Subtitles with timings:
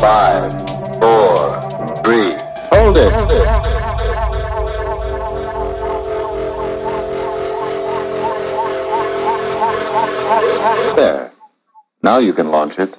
[0.00, 0.52] Five,
[1.00, 1.60] four,
[2.04, 2.36] three,
[2.70, 3.10] hold it.
[10.94, 11.32] There.
[12.02, 12.94] Now you can launch it.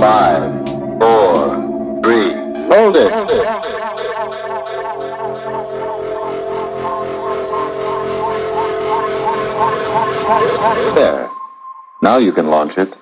[0.00, 0.66] Five,
[0.98, 2.32] four, three,
[2.72, 3.10] hold it.
[10.94, 11.28] There.
[12.00, 12.99] Now you can launch it.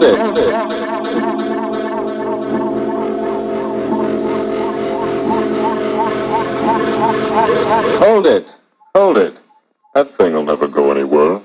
[0.00, 0.50] Hold it.
[8.00, 8.46] Hold it.
[8.94, 9.34] Hold it.
[9.94, 11.42] That thing will never go anywhere.